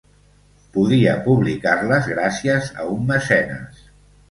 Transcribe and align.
Podia 0.77 1.13
publicar-les 1.27 2.09
gràcies 2.15 2.73
a 2.83 2.89
un 2.97 3.07
mecenes. 3.13 3.89